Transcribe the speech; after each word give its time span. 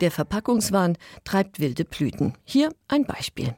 Der 0.00 0.10
Verpackungswahn 0.10 0.96
treibt 1.24 1.58
wilde 1.60 1.84
Blüten. 1.84 2.34
Hier 2.44 2.70
ein 2.88 3.04
Beispiel. 3.04 3.56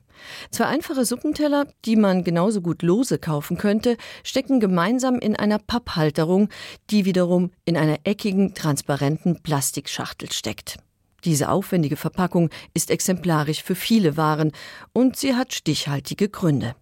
Zwei 0.50 0.66
einfache 0.66 1.04
Suppenteller, 1.04 1.66
die 1.84 1.96
man 1.96 2.24
genauso 2.24 2.60
gut 2.60 2.82
lose 2.82 3.18
kaufen 3.18 3.56
könnte, 3.56 3.96
stecken 4.22 4.60
gemeinsam 4.60 5.18
in 5.18 5.36
einer 5.36 5.58
Papphalterung, 5.58 6.48
die 6.90 7.04
wiederum 7.04 7.50
in 7.64 7.76
einer 7.76 7.98
eckigen, 8.04 8.54
transparenten 8.54 9.42
Plastikschachtel 9.42 10.30
steckt. 10.32 10.76
Diese 11.24 11.50
aufwendige 11.50 11.96
Verpackung 11.96 12.50
ist 12.74 12.90
exemplarisch 12.90 13.62
für 13.62 13.74
viele 13.74 14.16
Waren 14.16 14.52
und 14.92 15.16
sie 15.16 15.34
hat 15.34 15.52
stichhaltige 15.52 16.28
Gründe. 16.28 16.74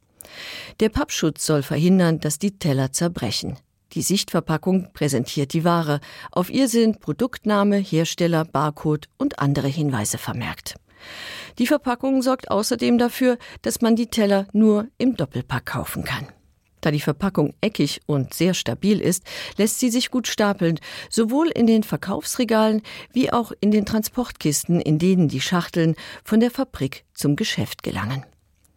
Der 0.81 0.91
Pappschutz 0.91 1.45
soll 1.45 1.63
verhindern, 1.63 2.21
dass 2.21 2.39
die 2.39 2.59
Teller 2.59 2.93
zerbrechen. 2.93 3.57
Die 3.93 4.03
Sichtverpackung 4.03 4.93
präsentiert 4.93 5.55
die 5.55 5.65
Ware. 5.65 6.01
Auf 6.31 6.51
ihr 6.51 6.69
sind 6.69 7.01
Produktname, 7.01 7.77
Hersteller, 7.77 8.45
Barcode 8.45 9.09
und 9.17 9.39
andere 9.39 9.69
Hinweise 9.69 10.19
vermerkt. 10.19 10.75
Die 11.59 11.67
Verpackung 11.67 12.23
sorgt 12.23 12.51
außerdem 12.51 12.99
dafür, 12.99 13.39
dass 13.63 13.81
man 13.81 13.97
die 13.97 14.09
Teller 14.09 14.47
nur 14.53 14.89
im 14.99 15.17
Doppelpack 15.17 15.67
kaufen 15.67 16.05
kann. 16.05 16.27
Da 16.81 16.91
die 16.91 17.01
Verpackung 17.01 17.55
eckig 17.61 18.01
und 18.07 18.35
sehr 18.35 18.55
stabil 18.55 19.01
ist, 19.01 19.25
lässt 19.57 19.81
sie 19.81 19.91
sich 19.91 20.11
gut 20.11 20.29
stapeln, 20.29 20.79
sowohl 21.11 21.49
in 21.49 21.67
den 21.67 21.83
Verkaufsregalen 21.83 22.83
wie 23.13 23.33
auch 23.33 23.53
in 23.61 23.71
den 23.71 23.85
Transportkisten, 23.85 24.81
in 24.81 24.99
denen 24.99 25.29
die 25.29 25.41
Schachteln 25.41 25.97
von 26.25 26.41
der 26.41 26.51
Fabrik 26.51 27.05
zum 27.15 27.37
Geschäft 27.37 27.83
gelangen. 27.83 28.25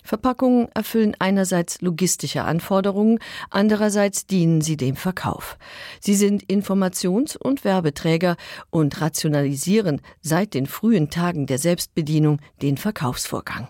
Verpackungen 0.04 0.68
erfüllen 0.74 1.16
einerseits 1.20 1.82
logistische 1.82 2.44
Anforderungen, 2.44 3.20
andererseits 3.50 4.26
dienen 4.26 4.62
sie 4.62 4.78
dem 4.78 4.96
Verkauf. 4.96 5.58
Sie 6.00 6.16
sind 6.16 6.44
Informations- 6.46 7.38
und 7.38 7.64
Werbeträger 7.64 8.36
und 8.70 9.02
rationalisieren 9.02 10.02
seit 10.22 10.54
den 10.54 10.66
frühen 10.66 11.10
Tagen 11.10 11.46
der 11.46 11.58
Selbstbedienung 11.58 12.40
den 12.62 12.78
Verkaufsvorgang. 12.78 13.68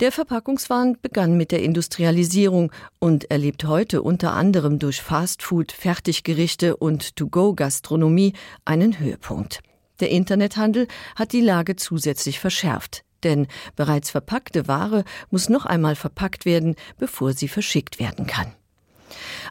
Der 0.00 0.12
Verpackungswahn 0.12 0.98
begann 1.00 1.38
mit 1.38 1.52
der 1.52 1.62
Industrialisierung 1.62 2.70
und 2.98 3.30
erlebt 3.30 3.64
heute 3.64 4.02
unter 4.02 4.34
anderem 4.34 4.78
durch 4.78 5.00
Fastfood, 5.00 5.72
Fertiggerichte 5.72 6.76
und 6.76 7.16
To-Go-Gastronomie 7.16 8.34
einen 8.66 8.98
Höhepunkt. 8.98 9.60
Der 10.00 10.10
Internethandel 10.10 10.86
hat 11.14 11.32
die 11.32 11.40
Lage 11.40 11.76
zusätzlich 11.76 12.40
verschärft 12.40 13.05
denn 13.24 13.46
bereits 13.76 14.10
verpackte 14.10 14.68
Ware 14.68 15.04
muss 15.30 15.48
noch 15.48 15.66
einmal 15.66 15.96
verpackt 15.96 16.44
werden, 16.44 16.74
bevor 16.98 17.32
sie 17.32 17.48
verschickt 17.48 17.98
werden 17.98 18.26
kann. 18.26 18.52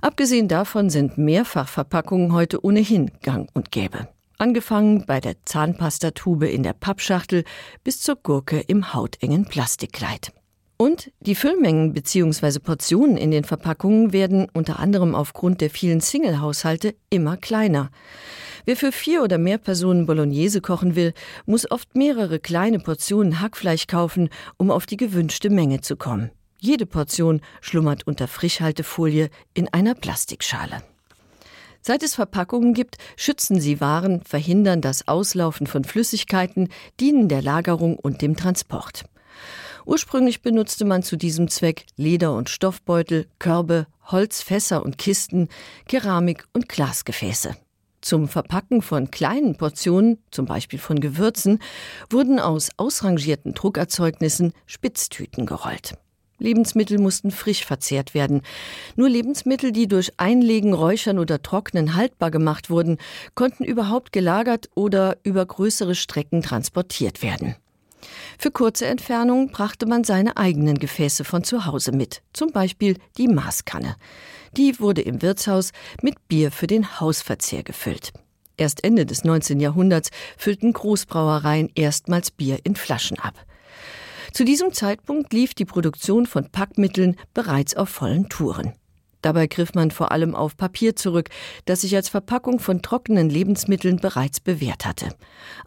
Abgesehen 0.02 0.48
davon 0.48 0.90
sind 0.90 1.18
Mehrfachverpackungen 1.18 2.34
heute 2.34 2.64
ohnehin 2.64 3.12
gang 3.22 3.50
und 3.54 3.72
gäbe. 3.72 4.08
Angefangen 4.38 5.06
bei 5.06 5.22
der 5.22 5.36
Zahnpastatube 5.46 6.50
in 6.50 6.64
der 6.64 6.74
Pappschachtel 6.74 7.46
bis 7.84 8.02
zur 8.02 8.18
Gurke 8.18 8.60
im 8.60 8.94
hautengen 8.94 9.46
Plastikkleid. 9.46 10.34
Und 10.78 11.12
die 11.22 11.36
Füllmengen 11.36 11.94
bzw. 11.94 12.60
Portionen 12.60 13.16
in 13.16 13.32
den 13.32 13.46
Verpackungen 13.46 14.12
werden 14.12 14.48
unter 14.54 14.80
anderem 14.80 15.16
aufgrund 15.16 15.62
der 15.62 15.70
vielen 15.70 16.02
Single-Haushalte 16.02 16.96
immer 17.10 17.38
kleiner. 17.38 17.92
Wer 18.66 18.76
für 18.76 18.92
vier 18.92 19.24
oder 19.24 19.38
mehr 19.38 19.60
Personen 19.60 20.08
Bolognese 20.08 20.60
kochen 20.60 20.96
will, 20.96 21.14
muss 21.46 21.70
oft 21.70 21.96
mehrere 21.96 22.40
kleine 22.40 22.80
Portionen 22.80 23.40
Hackfleisch 23.40 23.86
kaufen, 23.86 24.30
um 24.58 24.72
auf 24.72 24.88
die 24.88 24.98
gewünschte 24.98 25.52
Menge 25.52 25.82
zu 25.82 25.96
kommen. 25.96 26.32
Jede 26.60 26.88
Portion 26.88 27.42
schlummert 27.62 28.08
unter 28.08 28.28
Frischhaltefolie 28.28 29.30
in 29.54 29.72
einer 29.72 29.94
Plastikschale. 29.94 30.82
Seit 31.82 32.02
es 32.02 32.16
Verpackungen 32.16 32.74
gibt, 32.74 32.98
schützen 33.16 33.62
sie 33.62 33.80
Waren, 33.80 34.24
verhindern 34.24 34.82
das 34.82 35.08
Auslaufen 35.08 35.68
von 35.68 35.84
Flüssigkeiten, 35.84 36.70
dienen 37.00 37.30
der 37.30 37.44
Lagerung 37.44 37.98
und 37.98 38.24
dem 38.24 38.36
Transport. 38.36 39.04
Ursprünglich 39.86 40.42
benutzte 40.42 40.86
man 40.86 41.04
zu 41.04 41.16
diesem 41.16 41.48
Zweck 41.48 41.86
Leder- 41.96 42.34
und 42.34 42.50
Stoffbeutel, 42.50 43.28
Körbe, 43.38 43.86
Holzfässer 44.06 44.84
und 44.84 44.98
Kisten, 44.98 45.50
Keramik 45.88 46.48
und 46.54 46.68
Glasgefäße. 46.68 47.56
Zum 48.06 48.28
Verpacken 48.28 48.84
von 48.84 49.10
kleinen 49.10 49.56
Portionen, 49.56 50.20
zum 50.30 50.46
Beispiel 50.46 50.78
von 50.78 51.00
Gewürzen, 51.00 51.58
wurden 52.12 52.40
aus 52.40 52.70
ausrangierten 52.78 53.56
Druckerzeugnissen 53.56 54.54
Spitztüten 54.68 55.48
gerollt. 55.48 55.98
Lebensmittel 56.38 57.00
mussten 57.00 57.32
frisch 57.32 57.66
verzehrt 57.66 58.14
werden. 58.14 58.44
Nur 58.96 59.10
Lebensmittel, 59.10 59.72
die 59.72 59.88
durch 59.88 60.12
Einlegen, 60.18 60.74
Räuchern 60.74 61.18
oder 61.18 61.42
Trocknen 61.42 61.96
haltbar 61.96 62.30
gemacht 62.30 62.70
wurden, 62.70 63.00
konnten 63.34 63.64
überhaupt 63.64 64.12
gelagert 64.12 64.70
oder 64.76 65.18
über 65.24 65.44
größere 65.44 65.96
Strecken 65.96 66.44
transportiert 66.44 67.24
werden. 67.24 67.56
Für 68.38 68.52
kurze 68.52 68.86
Entfernungen 68.86 69.50
brachte 69.50 69.86
man 69.86 70.04
seine 70.04 70.38
eigenen 70.38 70.78
Gefäße 70.78 71.24
von 71.24 71.44
zu 71.44 71.66
Hause 71.66 71.92
mit, 71.92 72.22
zum 72.34 72.52
Beispiel 72.52 72.98
die 73.18 73.28
Maßkanne. 73.28 73.96
Die 74.58 74.80
wurde 74.80 75.02
im 75.02 75.22
Wirtshaus 75.22 75.72
mit 76.02 76.28
Bier 76.28 76.52
für 76.52 76.68
den 76.68 77.00
Hausverzehr 77.00 77.64
gefüllt. 77.64 78.14
Erst 78.58 78.84
Ende 78.84 79.06
des 79.06 79.24
19. 79.24 79.60
Jahrhunderts 79.60 80.12
füllten 80.38 80.72
Großbrauereien 80.72 81.70
erstmals 81.76 82.32
Bier 82.32 82.60
in 82.64 82.76
Flaschen 82.76 83.20
ab. 83.20 83.46
Zu 84.32 84.44
diesem 84.44 84.74
Zeitpunkt 84.74 85.34
lief 85.34 85.54
die 85.54 85.66
Produktion 85.66 86.26
von 86.26 86.50
Packmitteln 86.50 87.16
bereits 87.34 87.76
auf 87.76 87.90
vollen 87.90 88.30
Touren. 88.30 88.74
Dabei 89.26 89.48
griff 89.48 89.74
man 89.74 89.90
vor 89.90 90.12
allem 90.12 90.36
auf 90.36 90.56
Papier 90.56 90.96
zurück, 90.96 91.30
das 91.66 91.82
sich 91.82 91.96
als 91.96 92.10
Verpackung 92.10 92.60
von 92.60 92.84
trockenen 92.84 93.28
Lebensmitteln 93.28 93.96
bereits 93.96 94.40
bewährt 94.40 94.86
hatte. 94.86 95.16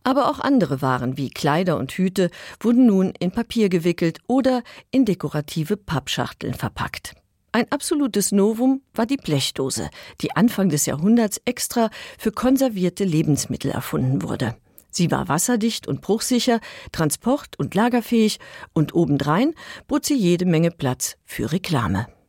Aber 0.05 0.31
auch 0.31 0.39
andere 0.39 0.81
Waren 0.81 1.17
wie 1.17 1.29
Kleider 1.29 1.77
und 1.77 1.91
Hüte 1.91 2.31
wurden 2.61 2.87
nun 2.87 3.15
in 3.19 3.33
Papier 3.33 3.69
gewickelt 3.69 4.21
oder 4.29 4.63
in 4.93 5.05
dekorative 5.05 5.77
Pappschachteln 5.77 6.55
verpackt. 6.55 7.17
Ein 7.51 7.67
absolutes 7.73 8.31
Novum 8.31 8.83
war 8.95 9.07
die 9.07 9.17
Blechdose, 9.17 9.91
die 10.21 10.37
Anfang 10.37 10.69
des 10.69 10.87
Jahrhunderts 10.87 11.41
extra 11.45 11.91
für 12.17 12.31
konservierte 12.31 13.03
Lebensmittel 13.03 13.73
erfunden 13.73 14.23
wurde. 14.23 14.55
Sie 14.89 15.11
war 15.11 15.27
wasserdicht 15.27 15.89
und 15.89 16.01
bruchsicher, 16.01 16.61
transport- 16.93 17.59
und 17.59 17.75
lagerfähig 17.75 18.39
und 18.73 18.95
obendrein 18.95 19.55
bot 19.89 20.05
sie 20.05 20.15
jede 20.15 20.47
Menge 20.47 20.71
Platz 20.71 21.17
für 21.25 21.51
Reklame. 21.51 22.07